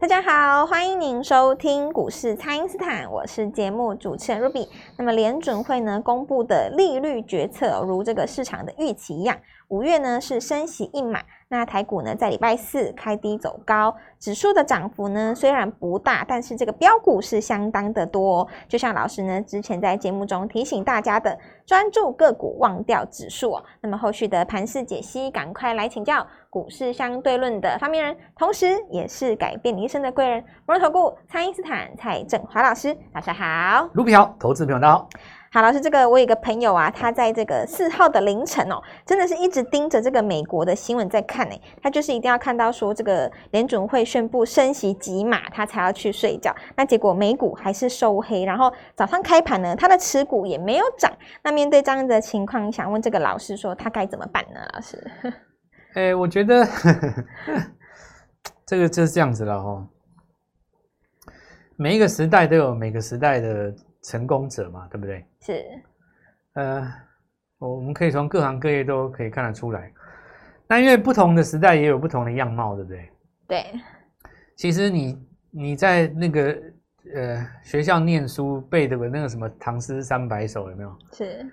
[0.00, 4.68] 大家好，欢迎您收听股市蔡因斯坦，我是节目主持人 Ruby。
[4.96, 9.36] 那么联准会呢公布的利率决策，如这个市场的预期一样，
[9.68, 11.20] 五月呢是升息一码。
[11.50, 18.46] 那台股呢在礼拜四开低走高，指数的涨幅呢虽然不大，但是这个标股是相当的多。
[18.68, 23.58] 就像老师呢之前在节目中提醒大家的，专注个股，忘掉指数。
[23.80, 26.26] 那么后续的盘势解析，赶快来请教。
[26.50, 33.88] 股市相对论的发明人，同时也是改变你一生的贵人——摩尔投顾蔡因斯坦蔡振华老师，大家好。
[33.92, 35.08] 卢比好，投资朋友大家好。
[35.50, 46.54] 好，老师，这个我有一个朋友啊，他在这个四号的凌晨哦，真的是一直盯着这个美国的新闻在看诶，他就是一定要看到说这个联准会宣布升息几码，他才要去睡觉。
[46.76, 51.10] 那结果美股还是收黑，然后早上开盘呢，他的持股也没有涨。
[51.42, 54.60] 那面对这样的情况，想问这个老师说他该怎么办呢？
[54.74, 55.10] 老师？
[55.94, 57.24] 哎、我觉得呵呵
[58.66, 59.88] 这个就是这样子了哈。
[61.76, 65.24] 每一个时代都有每个时代的成功者嘛，对不对？
[65.40, 65.64] 是。
[66.54, 66.92] 呃，
[67.58, 69.92] 我们可以从各行各业都可以看得出来。
[70.66, 73.10] 那因为不同的时代也有不同的样貌，对不对？
[73.46, 73.64] 对。
[74.56, 76.62] 其实你你在那个
[77.14, 80.98] 呃学校念书背的那个什么唐诗三百首有没有？
[81.12, 81.46] 是。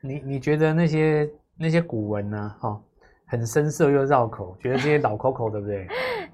[0.00, 2.56] 你你觉得那些那些古文呢？
[2.60, 2.82] 哈。
[3.28, 5.86] 很深涩又绕口，觉得这些老口口对不对？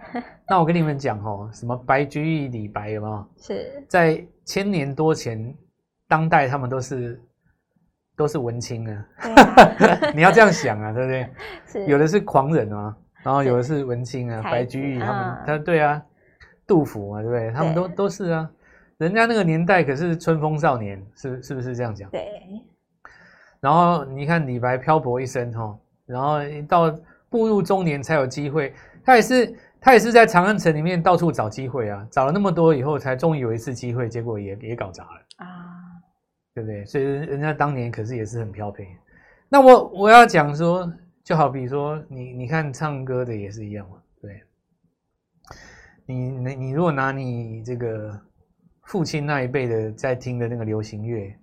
[0.48, 3.27] 那我跟你们讲哦，什么白居易、李白有没有？
[3.37, 5.53] 是在千年多前，
[6.09, 7.20] 当代他们都是
[8.17, 9.06] 都是文青啊。
[9.19, 11.28] 啊 你要这样想啊，对不对？
[11.67, 16.00] 是有的是狂人啊，然后有的是文青啊，白居易他们，嗯、他对啊，
[16.67, 17.50] 杜甫嘛，对不对？
[17.50, 18.48] 他们都都是啊，
[18.98, 22.09] 人家那个年代可是春风少年，是是不是这样讲？
[22.11, 22.25] 对。
[23.61, 25.77] 然后你看李白漂泊一生哈。
[26.06, 26.38] 然后
[26.69, 26.91] 到
[27.28, 28.72] 步入中年才有机会，
[29.05, 35.47] 他也是他也是在长安城里面到处找机会啊，找了那么多以后，才终于有一次机会，结果也也搞砸了啊，
[36.54, 36.84] 对不对？
[36.84, 38.87] 所以人家当年可是也是很飘配。
[39.48, 40.91] 那我我要讲说，
[41.22, 44.42] 就好比说你你看唱歌的也是一样嘛，对。
[46.06, 48.21] 你你你如果拿你这个
[48.82, 51.34] 父亲那一辈的在听的那个流行乐，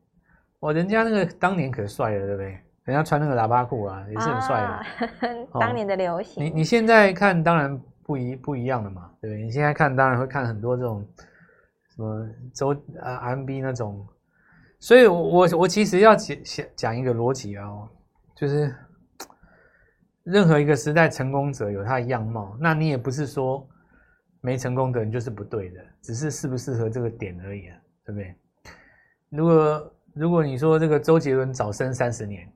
[0.60, 2.60] 哇，人家那个当年可帅了，对不对？
[2.84, 4.68] 人家穿那个喇叭裤啊，也是很帅的。
[4.68, 4.86] 啊
[5.54, 6.44] 哦、当年的流行。
[6.44, 9.44] 你你现在看，当然不一不一样了嘛，对不对？
[9.44, 11.06] 你现在看，当然会看很多这种
[11.96, 14.06] 什么周啊 M B 那种。
[14.80, 16.38] 所以我，我我其实要讲
[16.76, 17.70] 讲一个逻辑啊，
[18.36, 18.74] 就是
[20.24, 23.64] 任何一个时代成功者有他的样貌，那你也不是说
[24.42, 27.78] 没成功的人就是不对的，只是适不适合这个点而已啊，
[28.08, 28.36] 对不对？
[29.30, 32.52] 如果如果你说这个周杰伦早生三十年。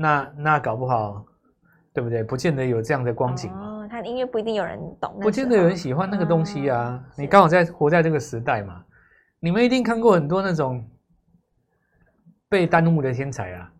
[0.00, 1.22] 那那搞不好，
[1.92, 2.24] 对不对？
[2.24, 3.82] 不见得有这样的光景嘛。
[3.82, 5.18] 哦，他的音乐不一定有人懂。
[5.20, 6.92] 不见得有人喜欢那个东西啊。
[6.92, 8.82] 哦、你刚好在活在这个时代嘛。
[9.40, 10.82] 你们一定看过很多那种
[12.48, 13.70] 被耽误的天才啊。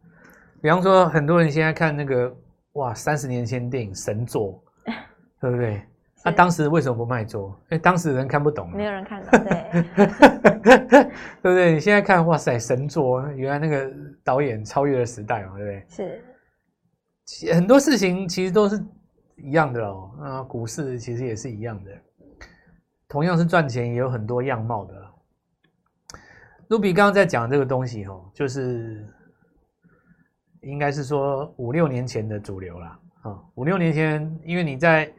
[0.61, 2.31] 比方说，很多人现在看那个
[2.73, 4.63] 哇，三十年前电影神作，
[5.41, 5.83] 对不对？
[6.23, 7.59] 那、啊、当时为什么不卖座？
[7.71, 9.83] 哎，当时人看不懂，没有人看懂， 对，
[10.61, 11.05] 对
[11.41, 11.73] 不对？
[11.73, 13.91] 你现在看，哇塞，神作，原来那个
[14.23, 16.21] 导演超越了时代嘛，对不对？
[17.25, 18.79] 是，很多事情其实都是
[19.39, 20.11] 一样的哦。
[20.21, 21.91] 啊，股市其实也是一样的，
[23.09, 24.95] 同样是赚钱，也有很多样貌的。
[26.69, 29.09] 卢比刚刚在讲这个东西哦，就是
[30.61, 33.01] 应该是说五六年前的主流啦。
[33.23, 35.11] 啊，五六年前，因为你在。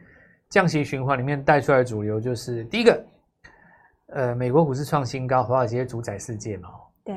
[0.52, 3.04] 降息循环里面带出来的主流就是第一个，
[4.08, 6.68] 呃，美国股市创新高，华尔街主宰世界嘛。
[7.02, 7.16] 对。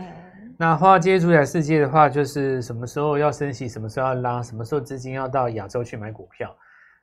[0.58, 6.56] 那华尔街主宰世界的话，就是什么时候要升息，什么时候要拉，什么时候资金要到亚洲去买股票，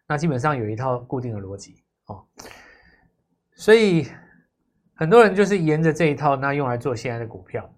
[0.08, 1.74] 那基本上有一套固定的逻辑
[2.06, 2.24] 哦。
[3.54, 4.06] 所以
[4.94, 7.70] 很多人就是沿着这一套，那用来做现在的股票，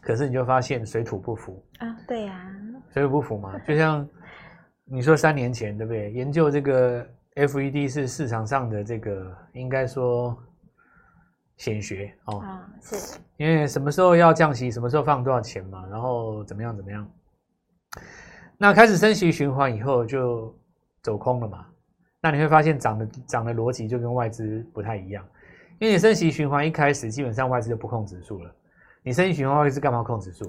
[0.00, 1.96] 可是你就发现水土不服啊。
[2.06, 2.48] 对呀。
[2.94, 4.08] 水土不服嘛，就像
[4.84, 6.12] 你说三年前对不对？
[6.12, 7.04] 研究这个。
[7.34, 10.36] FED 是市场上的这个应该说
[11.56, 13.18] 显学哦，啊，是。
[13.36, 17.10] 因为什么时候要降息，什么时候放多少钱嘛，然后怎么样怎么样，
[18.58, 20.54] 那开始升息循环以后就
[21.02, 21.66] 走空了嘛，
[22.20, 25.24] 那你会发现涨的涨的逻辑就跟外资不太一样，
[25.78, 28.54] 因为你升息循环一开始基本上外资就不控指数了。
[29.04, 30.46] 你生意循环外资干嘛控指数？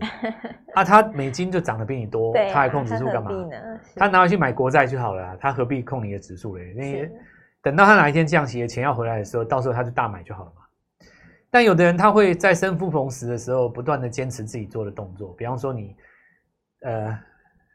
[0.75, 3.31] 啊，他美金就涨得比你多，他还控指数干嘛？
[3.95, 6.73] 他拿回去买国债就好了，他何必控你的指数嘞？
[6.75, 7.11] 那些
[7.63, 10.61] 等到他哪一天降息的钱要回来的时候，到时候他就大买就好了嘛。
[11.49, 15.33] 但有的人他会在生不逢时的时候，不断的坚持自己做的动作。
[15.33, 15.95] 比方说你，
[16.81, 17.17] 呃，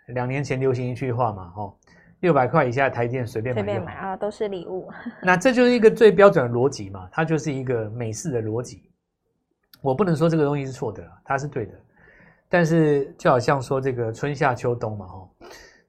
[0.08, 1.76] 两年前流行一句话嘛，吼，
[2.20, 4.88] 六百块以下的台电随便买，随便买啊，都是礼物。
[5.22, 8.87] 那这就是一个最标准的逻辑嘛，它就是一个美式的逻辑。
[9.80, 11.72] 我不能说这个东西是错的，它是对的。
[12.48, 15.30] 但是就好像说这个春夏秋冬嘛，吼，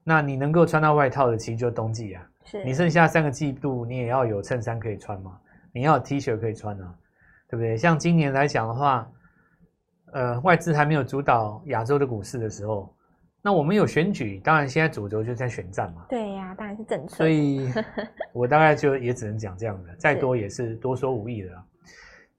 [0.04, 2.30] 那你能够穿到外套的，其实就冬季啊。
[2.46, 2.64] 是。
[2.64, 5.40] 你剩下三个季度，你也要有衬衫可以穿嘛，
[5.72, 6.94] 你要有 T 恤可以穿啊，
[7.50, 7.78] 对不对？
[7.78, 9.10] 像今年来讲的话，
[10.12, 12.94] 呃，外资还没有主导亚洲的股市的时候。
[13.42, 16.06] 那我们有选举，当然现在主轴就在选战嘛。
[16.10, 17.16] 对呀、啊，当然是政策。
[17.16, 17.72] 所以，
[18.34, 21.50] 我大概就也只能讲这样的，再多也是多说无益的。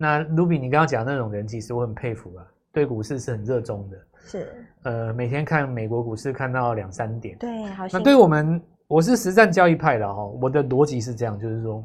[0.02, 3.98] 那 Ruby，你刚刚讲的那种人，其实我很佩服啊，对股市是很热衷的。
[4.24, 4.66] 是。
[4.84, 7.36] 呃，每天看美国股市看到两三点。
[7.36, 7.84] 对，好。
[7.92, 8.58] 那对我们，
[8.88, 11.84] 我是实战交易派的哈，我的逻辑是这样，就是说，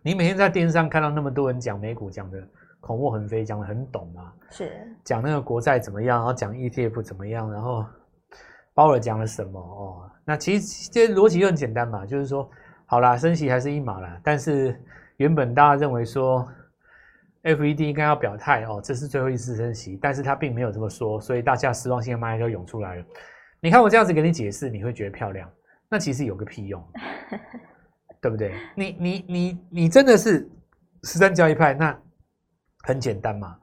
[0.00, 2.38] 你每天在电视上看到那么多人讲美股，讲的
[2.78, 4.32] 口沫横飞，讲的很懂啊。
[4.50, 4.70] 是。
[5.02, 7.84] 讲那个国债怎么样，然后讲 ETF 怎么样，然后。
[8.76, 10.02] 鲍尔讲了什么哦？
[10.24, 12.50] 那其实这逻辑就很简单嘛，就是说，
[12.86, 14.20] 好啦，升息还是一码啦。
[14.24, 14.76] 但是
[15.18, 16.44] 原本大家认为说
[17.44, 23.04] ，FED 应该要表态哦，这是最后一次升息，但是他并没有这么说，所以大家失望性慢慢就涌出来了。
[23.60, 25.48] 你看我这样子给你解释，你会觉得漂亮？
[25.88, 26.82] 那其实有个屁用，
[28.20, 28.52] 对不对？
[28.74, 30.50] 你你你你真的是
[31.04, 31.96] 实战交易派，那
[32.82, 33.56] 很简单嘛。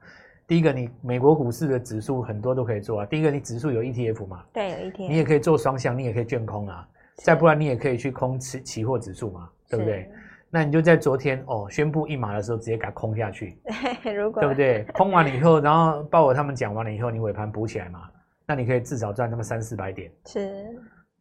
[0.47, 3.05] 第一个，你美国股市的指数很多都可以做啊。
[3.05, 4.43] 第一个，你指数有 ETF 嘛？
[4.53, 5.07] 对，有 ETF。
[5.09, 6.87] 你也可以做双向，你也可以券空啊。
[7.23, 10.09] 再不然，你也可以去空期期货指数嘛，对不对？
[10.51, 13.57] 那你就在昨天哦宣布一码的时候，直接给它空下去。
[14.15, 14.83] 如果对不对？
[14.93, 18.09] 空完了以后，然后鲍尔他们讲完了以后，你尾盘补起来嘛，
[18.45, 20.11] 那你可以至少赚那么三四百点。
[20.25, 20.67] 是。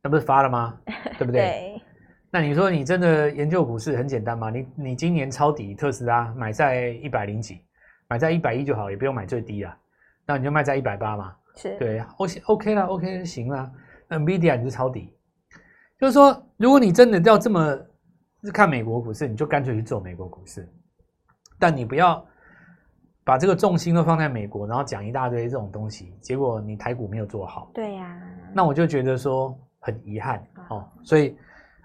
[0.03, 0.77] 那不是发了吗？
[1.17, 1.41] 对不 对？
[1.41, 1.82] 对。
[2.31, 4.50] 那你说你真的研究股市很简单吗？
[4.50, 7.61] 你你今年抄底特斯拉买在一百零几。
[8.09, 9.76] 买在一百一就好，也不用买最低啊。
[10.26, 11.33] 那你就卖在一百八嘛。
[11.55, 13.71] 是，对，OK OK 啦，OK 行啦。
[14.09, 15.15] NVIDIA 你就抄底，
[15.97, 17.79] 就是说，如果你真的要这么
[18.53, 20.67] 看美国股市，你就干脆去做美国股市。
[21.59, 22.25] 但你不要
[23.25, 27.71] 把这个重心都放在美国，然后讲一大堆这种东西，结果你台股没有做好。
[27.75, 28.23] 对呀、啊。
[28.55, 30.89] 那我就觉得说很遗憾哦。
[31.03, 31.37] 所以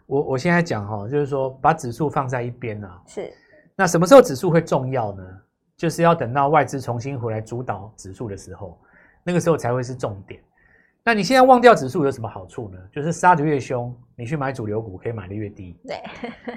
[0.05, 3.01] 我我现在讲哈，就是说把指数放在一边啊。
[3.05, 3.33] 是。
[3.75, 5.23] 那什么时候指数会重要呢？
[5.75, 8.79] 就是要等到外资重新回来主导指数的时候，
[9.25, 10.41] 那个时候才会是重点。
[11.07, 12.79] 那你现在忘掉指数有什么好处呢？
[12.91, 15.79] 就是杀得越凶，你去买主流股可以买得越低。
[15.87, 16.01] 对，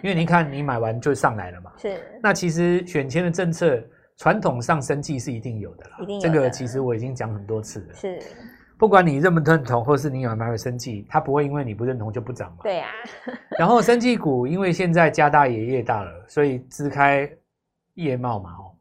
[0.03, 1.71] 因为你看你买完就上来了嘛。
[1.77, 2.01] 是。
[2.23, 3.79] 那其实选前的政策，
[4.17, 5.99] 传统上生技是一定有的啦。
[6.01, 6.21] 一定有。
[6.23, 7.95] 这个其实我已经讲很多次了。
[7.95, 8.19] 是。
[8.79, 12.59] 不管你认不认同，或是你有买没有生计，它不会因为你不认同就不涨嘛。
[12.63, 12.87] 对呀。
[13.59, 17.31] 然后生计股因为现在家大也业大了，所以支开
[17.97, 18.73] 业茂嘛，哦。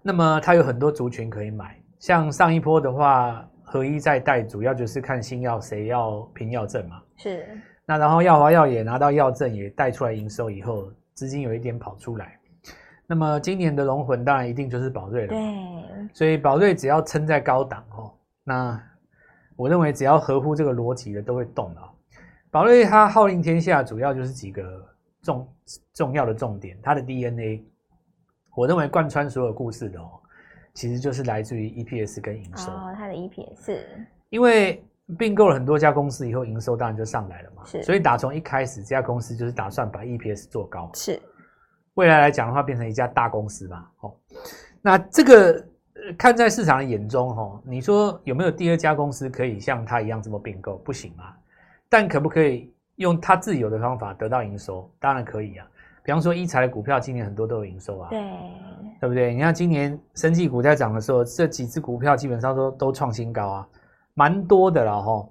[0.00, 7.02] 那么它有很多族群可以买，像上一波的话，合一在带，主要就是看新药谁要凭药证嘛。
[7.18, 7.46] 是。
[7.84, 12.38] 那然后药华药也拿到药证，也带出来营收以后，资金有一点跑出来。
[13.06, 15.28] 那么今年的龙魂当然一定就是宝瑞了。
[15.28, 16.08] 对。
[16.14, 18.12] 所以宝瑞只要撑在高档哦，
[18.44, 18.82] 那
[19.56, 21.80] 我认为只要合乎这个逻辑的都会动的。
[22.50, 24.86] 宝瑞它号令天下，主要就是几个
[25.22, 25.48] 重
[25.92, 27.62] 重要的重点，它的 DNA。
[28.56, 30.20] 我认为贯穿所有故事的哦，
[30.78, 32.70] 其实就是来自于 EPS 跟营收。
[32.70, 34.80] 哦，它的 EPS 是，因为
[35.18, 37.64] 并购了很多家公司以后，营收当然就上来了嘛。
[37.64, 40.88] 是，所以打从一开始，这家公司就是打算把 EPS 做高。
[40.94, 41.20] 是，
[41.94, 43.88] 未来来讲的话，变成一家大公司嘛。
[44.02, 44.14] 哦，
[44.80, 45.66] 那这个
[46.16, 50.76] 看在市场的眼中，哦，你说有没有第二家公司可以像它一样这么并购？
[50.76, 51.34] 不行嘛。
[51.88, 54.88] 但可不可以用它自有的方法得到营收？
[55.00, 55.66] 当然可以啊。
[56.08, 58.18] 比方说，一财的股票今年很多都有营收啊，对，
[58.98, 59.34] 对不对？
[59.34, 63.68] 你看今年生技股在涨的时候，这几只股票基本上都都创新高啊，
[64.14, 65.28] 蛮多的了哈。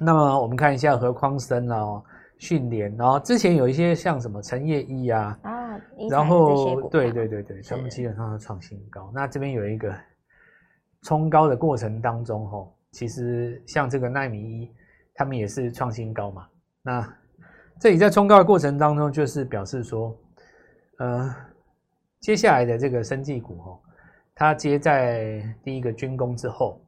[0.00, 2.02] 那么我们看一下何匡生啊、
[2.38, 9.08] 讯连，然后之前有一些像什么陈业一啊，啊，然后对对对对，他们基本上都创新高。
[9.14, 9.94] 那这边有一个
[11.04, 14.70] 冲高的过程当中，哈，其实像这个奈米一，
[15.14, 16.48] 他们也是创新高嘛，
[16.82, 17.19] 那。
[17.80, 20.14] 这里在冲高的过程当中，就是表示说，
[20.98, 21.34] 呃，
[22.20, 23.80] 接下来的这个生技股哦，
[24.34, 26.78] 它接在第一个军工之后，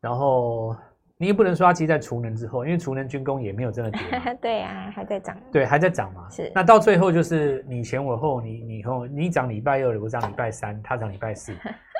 [0.00, 0.76] 然后
[1.16, 4.00] 你也不能说它接在储能之后，因为储能军工也没有真的跌。
[4.40, 5.36] 对啊，还在涨。
[5.50, 6.30] 对，还在涨嘛。
[6.30, 6.52] 是。
[6.54, 11.52] 那到最后就是你前我后，你你后你涨礼拜二，我涨礼拜三，他涨礼拜四。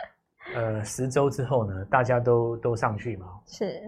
[0.54, 3.26] 呃，十周之后呢，大家都都上去嘛。
[3.46, 3.82] 是。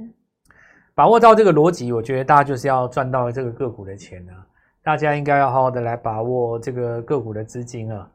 [0.97, 4.33] 把握到这个逻辑，我觉得大家就是要赚到这个个股的钱呢。
[4.89, 8.11] 大家应该要好好的来把握这个个股的资金啊，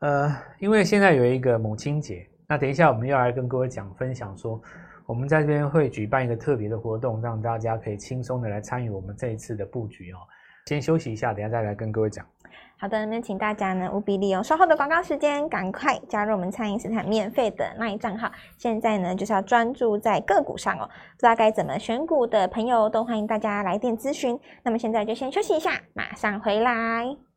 [0.00, 4.60] 呃，因为现在有一个母亲节，那等一下我们要来跟各位讲分享说，
[5.06, 10.18] 我们在这边会举办一个特别的活动，让大家可以轻松的来参与我们这一次的布局哦。
[10.66, 12.26] 先休息一下，等下再来跟各位讲。
[12.80, 18.30] 好的，那请大家呢务必利用稍后的广告时间，赶快加入我们餐饮斯坦免费的那一账号。
[18.56, 24.38] 现在呢就是要专注在个股上哦，不知道该怎么选股的朋友都欢迎大家来电咨询。
[24.62, 27.27] 那么现在就先休息一下，马上回来。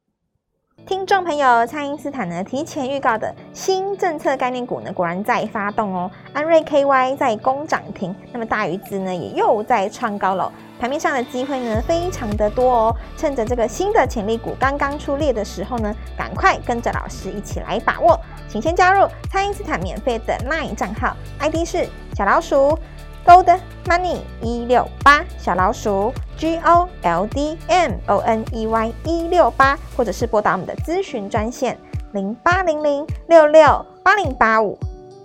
[0.86, 10.52] 听众朋友，蔡因斯坦呢提前预告的新政策概念股呢果然在发动哦，安瑞 KY 在攻涨停，那么大鱼资呢也又在创高了。
[10.80, 12.96] 盘面上的机会呢，非常的多哦。
[13.16, 18.20] 趁着这个新的潜力股刚刚出列的时候呢，赶快跟着老师一起来把握。
[18.50, 22.78] 请先加入蔡因斯坦免费的 LINE 账号，ID 是小老鼠
[23.26, 31.78] Gold Money 一六八，小老鼠 G O L D M O N E Y 一六八，或者是拨打我们的咨询专线
[32.14, 34.78] 零八零零六六八零八五。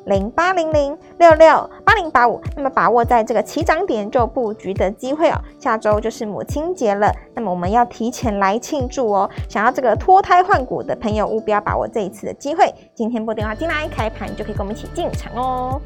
[0.06, 5.40] 零八零零六六八零八五，那么把握在这个起涨点就布局的机会哦。
[5.58, 9.28] 下周就是母亲节了，那么我们要提前来庆祝哦。
[9.48, 12.72] 想要这个脱胎换骨的朋友，务必要把握这一次的机会。
[12.94, 15.80] 今天拨电话进来，开盘就可以跟我们一起进场哦。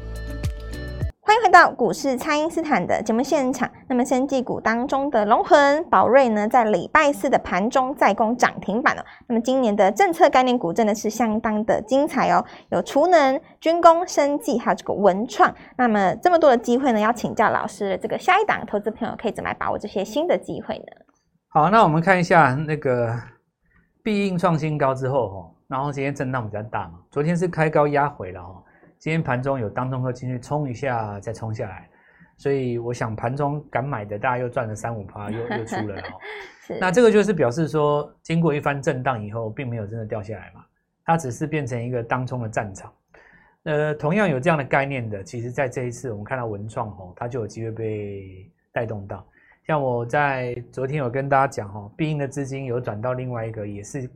[1.23, 3.69] 欢迎回到股市，蔡因斯坦的节目现场。
[3.87, 9.05] 那么，生技股当中的龙魂宝瑞呢，在礼拜四的盘中再攻涨停板了。
[9.27, 15.53] 那么，今年的政策概念股真的是相当的精彩哦，有储能、军工、生技，还有这个文创。
[15.77, 20.85] 那么，这么多的机会呢，要请教老师，这个下一档投资朋友可以怎么来把握这些新的机会呢？
[21.49, 23.15] 好，那我们看一下那个
[24.01, 28.63] 必应创新高之后哈，然后今天震荡比较大嘛，昨天是开高压回了哈。
[29.01, 31.89] 今天盘中有当中客进去冲一下，再冲下来，
[32.37, 36.19] 所以我想盘中敢买的，大家又赚了三五趴， 又又出了哦。
[36.79, 40.63] 那这个就是表示说，经过一番震荡以后，并没有真的掉下来嘛，
[41.03, 42.93] 它只是变成一个当冲的战场。
[43.63, 49.25] 呃，同样有这样的概念的，其实在这一次我们看到文创哦，它就有机会被带动到。
[49.65, 54.07] 像我在昨天有跟大家讲哦，必应的资金有转到另外一个，也是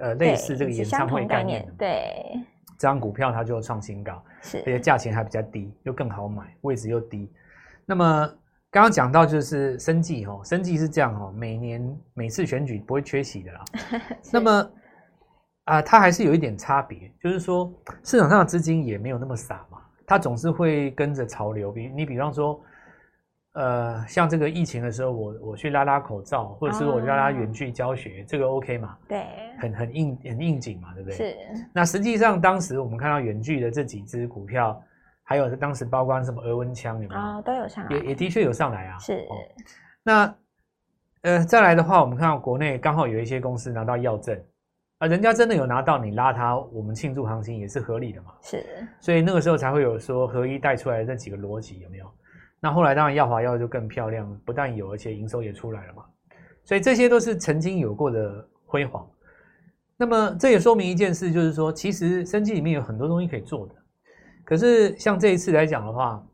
[0.00, 2.38] 呃类似这个演唱会概念，对。
[2.78, 7.30] 这张股票它就创新高，是，而且价钱还比较低，又更好买，位置又低。
[7.86, 8.26] 那么
[8.70, 13.64] 刚刚讲到就是生计哦，生计是这样哦，每年每次选举不会缺席的啦。
[14.32, 14.50] 那么
[15.64, 21.72] 啊、呃，它还是有一点差别，就是说市场上的资金也没有那么傻嘛，它总是会跟着潮流。
[21.72, 22.60] 比你比方说。
[23.54, 28.98] 呃，像这个疫情的时候，我我去拉拉口罩，或者是我拉拉远距教学，哦、这个 OK 嘛？
[29.08, 29.24] 对，
[29.60, 31.16] 很很应很应景嘛，对不对？
[31.16, 31.36] 是。
[31.72, 34.82] 那实际上当时我们看到远距的这几只股票，
[35.22, 37.20] 还有当时包括什么额温枪有没有？
[37.20, 38.98] 啊、哦，都有上来，也也的确有上来啊。
[38.98, 39.24] 是。
[39.30, 39.36] 哦、
[40.02, 40.34] 那
[41.22, 44.36] 呃，再来的话，我们看到国内刚好有一些公司拿到药证
[44.98, 48.32] 啊，人家真的有拿到，你拉他，我们庆祝行情也是合理的嘛。
[48.42, 48.66] 是。
[48.98, 52.12] 所以那个时候才会有说合一带出来的这几个逻辑有没有？
[52.64, 56.02] 那后来当然，药华药就更漂亮，不但有，而且营收也出来了嘛。
[56.64, 59.06] 所以这些都是曾经有过的辉煌。
[59.98, 63.74] 那么这也说明一件事，就是说，其实生技里面有很多东西可以做的。
[64.46, 66.26] 可是像这一次来讲的话，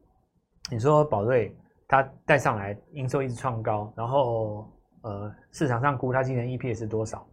[0.70, 1.52] 你说宝瑞
[1.88, 4.70] 它带上来营收一直创高，然后
[5.02, 7.26] 呃市场上估它今年 EPS 多少？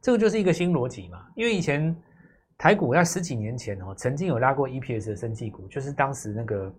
[0.00, 1.24] 这个就是一个新逻辑嘛。
[1.36, 1.96] 因为以前
[2.58, 6.74] 台股在十几年前哦，曾经有拉过 EPS 的生技股，就是当时那个。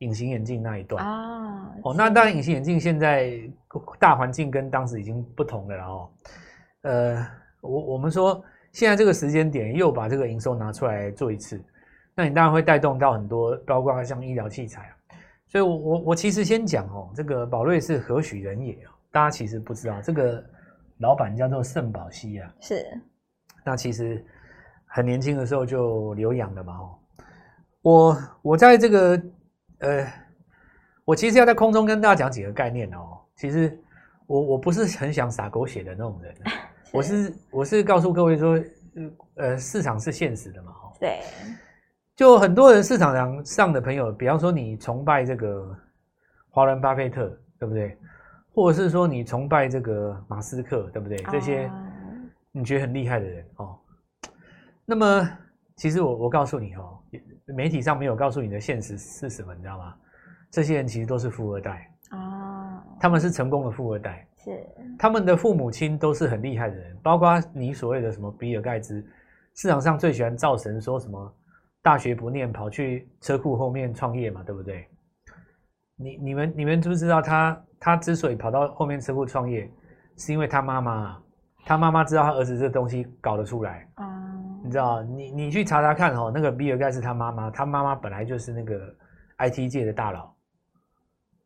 [0.00, 3.38] 隐形眼镜那一段啊，哦，那当然，隐形眼镜现在
[3.98, 6.10] 大环境跟当时已经不同了哦。
[6.82, 7.26] 呃，
[7.60, 8.42] 我我们说
[8.72, 11.62] 现在这个时间点又把这个营收拿出来做一次，
[12.14, 14.96] 那你当然会带动到很多，包括像医疗器材啊。
[15.48, 18.92] 所以我，我我我其实先讲哦，这个宝瑞是何许人也啊？
[19.12, 20.42] 大家其实不知道，这个
[21.00, 22.86] 老板叫做圣保希啊，是。
[23.62, 24.24] 那其实
[24.86, 26.98] 很年轻的时候就留洋了嘛，哦。
[27.82, 29.22] 我我在这个。
[29.80, 30.06] 呃，
[31.04, 33.18] 我其实要在空中跟大家讲几个概念哦。
[33.36, 33.78] 其实
[34.26, 36.34] 我我不是很想撒狗血的那种人，
[36.84, 38.62] 是我是我是告诉各位说，
[39.36, 40.92] 呃，市场是现实的嘛，哈。
[41.00, 41.20] 对。
[42.14, 45.74] 就很多人市场上上的朋友，比方说你崇拜这个
[46.50, 47.96] 华伦巴菲特，对不对？
[48.52, 51.16] 或者是说你崇拜这个马斯克，对不对？
[51.32, 51.70] 这些
[52.52, 53.78] 你觉得很厉害的人哦。
[54.84, 55.30] 那么
[55.76, 56.99] 其实我我告诉你哦。
[57.46, 59.94] 媒体上没有告诉你的现实是什么，你知道吗？
[60.50, 64.50] 这些人其实都是富二代啊，他们是成功的富二代，是
[64.98, 69.00] 他们的父母亲都是很厉害的人，包括你所谓的什么比尔盖茨，
[69.54, 71.34] 市场上最喜欢造神，说什么
[71.82, 74.88] 大学不念跑去车库后面创业嘛，对不对？
[75.96, 79.70] 你你们你们知不知道他他之所以跑到后面车库创业，
[80.16, 81.22] 是因为他妈妈，
[81.64, 84.19] 他妈妈知道他儿子这东西搞得出来啊。
[84.70, 88.94] 你知道，你你去查查看哦，那个比尔盖茨他妈妈，他妈妈本来就是那个
[89.38, 90.32] IT 界的大佬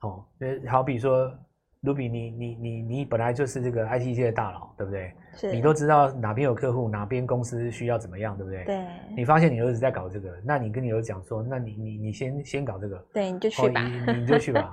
[0.00, 0.24] 哦，
[0.68, 1.32] 好比说。
[1.80, 5.12] 卢比，你你你你本来就是这个 IT 界的大佬，对不对？
[5.34, 5.52] 是。
[5.52, 8.64] 你都知道哪边有客户，哪边公司需要怎么样，对不对？
[8.64, 8.86] 对。
[9.14, 12.96] 你发现你儿子在搞这个，那你跟你儿子讲说，那你你你先先搞这个。
[13.12, 13.82] 对，你就去吧。
[13.82, 14.70] 哦、你你就去吧。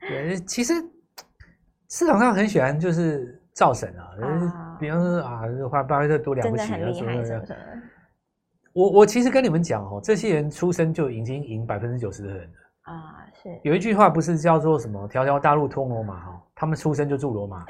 [0.00, 0.72] 对，其实
[1.90, 7.44] 市场上很喜欢就是造神啊，啊比方说啊，华巴菲特多了不起啊，什么什么。
[8.72, 12.92] 我我其实跟你们讲哦，这些人出生就已经赢百分之九十的人了。
[12.92, 17.64] 啊，是有一句话不是叫做什么“条条大路通罗马”哈，他们出生就住罗马。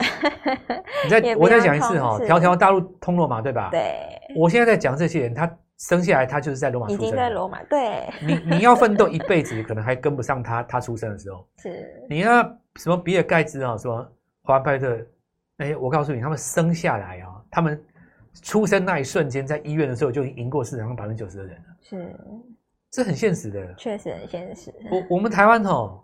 [1.05, 3.71] 你再我再讲一次哈，“条条大路通罗马”对吧？
[3.71, 3.95] 对。
[4.35, 7.03] 我现在在讲这些人，他生下来他就是在罗马出生。
[7.03, 8.03] 已经在罗马，对。
[8.21, 11.47] 你你要奋斗一辈子，可能还跟不上他他出生的时候。
[11.63, 11.87] 是。
[12.11, 12.43] 你要
[12.75, 14.07] 什么比尔盖茨啊，什么
[14.43, 14.99] 华拜特，
[15.59, 17.83] 哎，我告诉你，他们生下来啊，他们
[18.43, 21.77] 出生那一瞬间，在医院的时候就赢过市场上百分之九十的人了。
[21.81, 22.17] 是。
[22.89, 24.73] 这很现实的，确实很现实。
[24.91, 26.03] 我我们台湾哦，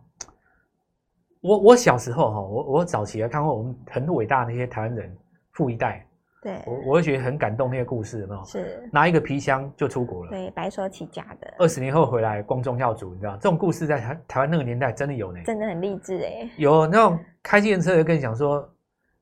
[1.41, 5.17] 我我小时候哈，我我早期还看过我们很伟大的那些台湾人
[5.53, 6.07] 富一代，
[6.43, 8.45] 对，我我会觉得很感动那些故事，有没有？
[8.45, 18.69] 是拿一个皮箱就出国了，对，白手起家的，二十年后回来光宗耀祖，你知道这种故事在台台湾那个年代真的有呢，真的很励志哎，有那种开计程车的跟你讲说，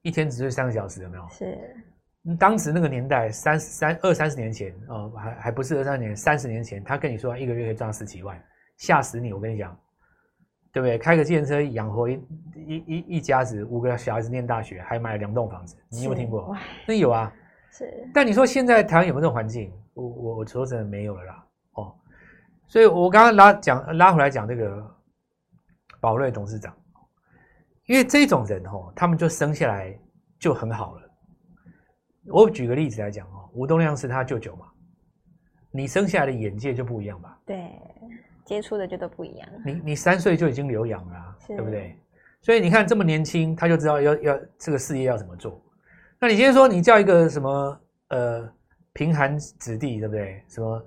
[0.02, 1.28] 一天只睡三个小时，有没有？
[1.28, 1.58] 是。
[2.38, 8.38] 当时那个年代，三三二三十年前，哦，还还不是二三十年，三十年前，他跟你说一个月可以赚十几万，
[8.76, 9.32] 吓死你！
[9.32, 9.74] 我跟你讲，
[10.70, 10.98] 对不对？
[10.98, 12.22] 开个计程车养活一
[12.54, 16.54] 一一一家子，五个小孩子念大学，还买了两栋房子，你有没有听过？
[16.86, 17.32] 那有啊。
[17.70, 17.90] 是。
[18.12, 19.72] 但你说现在台湾有没有这种环境？
[19.94, 21.46] 我我我说真的没有了啦。
[21.72, 21.94] 哦，
[22.66, 24.86] 所以我刚刚拉讲拉回来讲这个
[26.00, 26.74] 宝瑞董事长，
[27.90, 29.92] 因为这种人哦，他们就生下来
[30.38, 31.10] 就很好了。
[32.26, 34.66] 我举个例子来讲哦，吴东亮是他舅舅嘛，
[35.72, 37.36] 你生下来的眼界就不一样吧？
[37.44, 37.72] 对，
[38.44, 39.48] 接触的就都不一样。
[39.66, 41.98] 你你三岁就已经留洋了啊，对不对？
[42.42, 45.60] 所以你看这么年轻，他就知道要要这个事业要怎么做。
[46.20, 48.48] 那你今天说你叫一个什么呃
[48.92, 50.44] 贫寒子弟，对不对？
[50.46, 50.80] 什么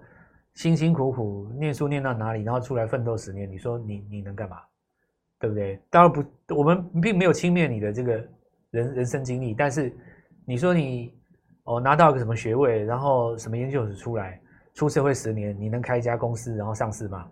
[0.54, 4.62] 辛辛苦苦念书念到哪里，然后出来奋斗十年，你说你你能干嘛？
[5.44, 5.78] 对不对？
[5.90, 6.24] 当然不，
[6.56, 8.14] 我们并没有轻蔑你的这个
[8.72, 9.94] 人人生经历，但是
[10.46, 11.14] 你说你。
[11.66, 14.38] 哦，拿到一个什么学位，然后什么研究所出来，
[14.74, 17.26] 出社会十年，你能开一家公司然后上市吗？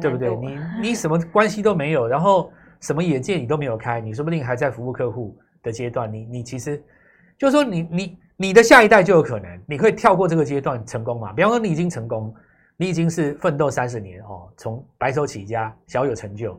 [0.00, 0.36] 对不对？
[0.36, 6.12] 你 你什么关系都没有，然后什么眼界你都没有开，你说不定还在服务客户的阶段。
[6.12, 6.80] 你你其实
[7.36, 11.32] 就是说你，你你你的下一代就有可能，你可以跳过这个阶段成功嘛？
[11.32, 12.32] 比方说，你已经成功，
[12.76, 16.56] 你已经是奋斗三十年哦，从白手起家，小有成就，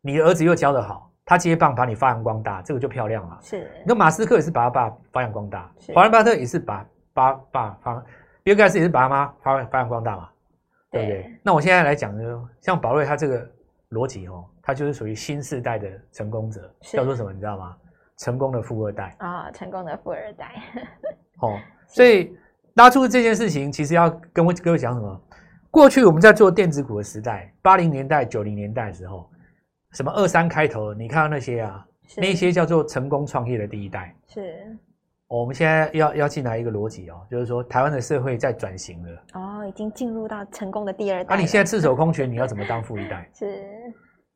[0.00, 1.04] 你的儿子又教得好。
[1.28, 3.36] 他接棒把你发扬光大，这个就漂亮了。
[3.42, 8.04] 是，那马斯克也是把他爸发扬光大，华伦巴特也是把把把发，
[8.44, 10.28] 比尔盖茨也是把他妈发发扬光大嘛，
[10.88, 11.36] 对不对？
[11.42, 13.44] 那我现在来讲呢，像宝瑞他这个
[13.90, 17.32] 逻辑哦，他就是属于新时代的成功者，叫做什么？
[17.32, 17.76] 你知道吗？
[18.18, 20.62] 成功的富二代啊、哦，成功的富二代。
[21.42, 22.38] 哦， 所以
[22.74, 25.20] 拉出这件事情，其实要跟我各位讲什么？
[25.72, 29.28] 过去我们在做电子股的时代，八零年代、九零年代的时候。
[29.96, 30.92] 什么二三开头？
[30.92, 31.82] 你看到那些啊，
[32.18, 34.14] 那些叫做成功创业的第一代。
[34.28, 34.76] 是，
[35.26, 39.22] 我们现在要要进来一个逻辑哦，就是说台湾的社会在转型了。
[39.32, 41.30] 哦，已经进入到成功的第二代。
[41.30, 43.26] 那、啊、你现在赤手空拳，你要怎么当富一代？
[43.32, 43.64] 是，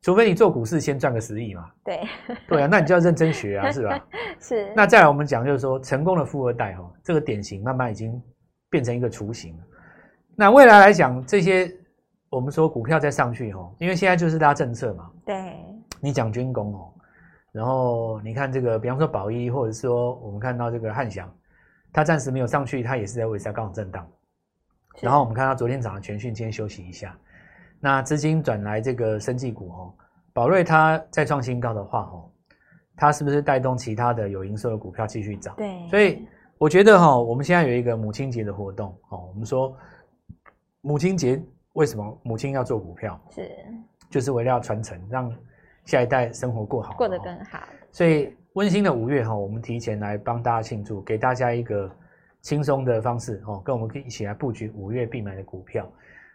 [0.01, 1.69] 除非你做股市先赚个十亿嘛。
[1.83, 2.01] 对，
[2.47, 4.03] 对啊，那你就要认真学啊， 是吧？
[4.39, 4.73] 是。
[4.75, 8.19] 那再来我们讲，就是说成功的富二代哈，这个典型慢慢已经
[8.67, 9.63] 变成一个雏形了。
[10.35, 11.71] 那未来来讲这些。
[12.31, 15.11] 我们说股票再上去哦，因为现在就是大家政策嘛。
[15.25, 15.35] 对。
[16.01, 16.91] 你讲军工哦，
[17.51, 21.31] 然后你看这个，比方说宝一，或者是说我们看到这个汉翔，
[21.93, 24.05] 它暂时没有上去，它也是在位置上刚好震荡。
[24.99, 27.17] 然后我们看到昨天早上全讯，今天休息一下。
[27.79, 29.93] 那资金转来这个生技股哦，
[30.33, 32.29] 宝瑞它再创新高的话哦，
[32.95, 35.55] 它是不是带动其他的有营收的股票继续涨？
[35.55, 35.87] 对。
[35.87, 39.75] 所以我觉得哈，我们现在有一个母亲节的活动哦，我们说
[40.81, 41.41] 母亲节。
[41.73, 43.17] 为什么母亲要做股票？
[43.29, 43.49] 是，
[44.09, 45.33] 就是为了要传承，让
[45.85, 47.59] 下一代生活过好，过得更好。
[47.91, 51.89] 所以温馨的五月哈，我们提前来帮大家庆祝，给大家一个
[52.41, 55.91] 轻松的方式哦，跟我们一起来布局五月必买的股票。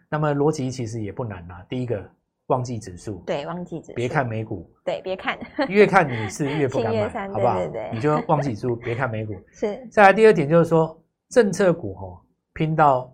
[0.09, 1.65] 那么逻辑其实也不难啦。
[1.69, 2.03] 第一个，
[2.47, 7.57] 忘记指数，对，忘记指数，别看美股，对，别看，越看你是越不敢买， 好不好？
[7.57, 9.33] 对对对，你就忘记指数， 别看美股。
[9.51, 9.85] 是。
[9.91, 12.21] 再来第二点就是说，政策股哦，
[12.53, 13.13] 拼到。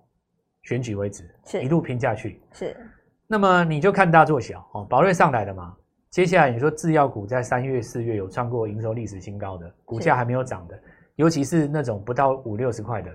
[0.66, 2.42] 选举为止，是一路拼下去。
[2.54, 2.74] 是，
[3.28, 4.86] 那么你就看大做小哦。
[4.86, 5.76] 宝瑞上来了嘛？
[6.14, 10.80] 接下来你说制药股在三月、四月有创过营收历史新高的，股价还没有涨的，
[11.16, 13.10] 尤其是那种不到五六十块的，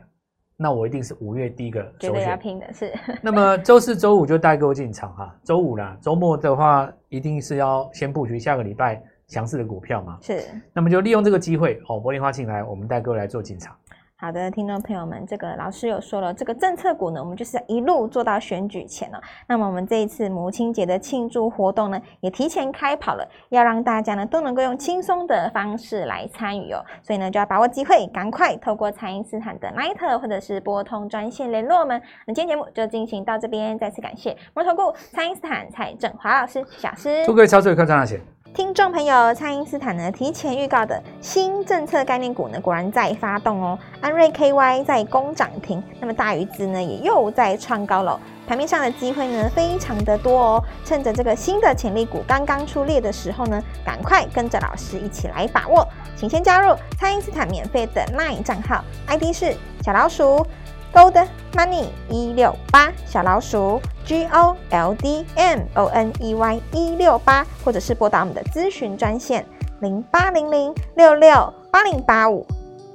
[0.57, 2.29] 那我一定是五月第一个首选。
[2.29, 2.93] 要拼的是。
[3.23, 5.33] 那么周四、周五就带各位进场哈。
[5.45, 10.19] 周五啦，周末的话一定是要先布局下个礼拜强势的股票嘛。
[10.21, 10.43] 是。
[10.73, 13.77] 那么就利用这个机会哦，柏林花进来，我们带各位来做进场。
[14.21, 19.21] 好的，听众朋友们，这个老师有说了，这个政策股呢，我们就是一路做到选举前了。
[19.47, 26.85] 那么我们这一次母亲节的庆祝活动呢，也提前开跑了，要让大家呢都能够用轻松的方式来参与哦。
[27.01, 32.03] 所以呢，就要把握机会，赶快透过蔡因斯坦的 Line 或者是拨通专线联络我们。
[32.27, 38.21] 那今天节目就进行到这边，再次感谢摩投顾蔡因斯坦蔡振华老师小师，祝各位操作有赚大钱。
[38.55, 43.79] 听众朋友，蔡因斯坦呢提前预告的新政策概念股呢，果然在发动哦。
[44.01, 48.19] 安瑞 KY 在攻涨停，那么大鱼资呢也又在创高了。
[48.49, 55.87] 盘面上的机会呢非常的多哦，趁着这个新的潜力股刚刚出列的时候呢，赶快跟着老师一起来把握。
[56.17, 60.45] 请先加入蔡因斯坦免费的 LINE 账号，ID 是小老鼠。
[60.93, 69.45] Gold Money 一六八小老鼠 G O L D M O N E Y 一六八，或者是拨打我们的咨询专线
[69.81, 72.47] 零八零零六六八零八五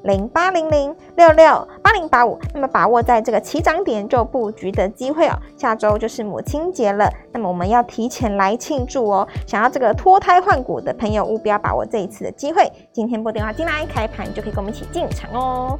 [0.04, 2.40] 零八零零六六八零八五。
[2.54, 5.38] 那么把握在这个起涨点就布局的机会哦。
[5.56, 9.28] 下周就是母亲节了，那么我们要提前来庆祝哦。
[9.48, 12.70] 想要这个脱胎换骨的朋友，务必要把握这一次的机会。
[12.92, 15.80] 今天拨电话进来，开盘就可以跟我们一起进场哦。